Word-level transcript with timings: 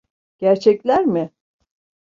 Gerçekler 0.37 1.05
mi? 1.05 1.31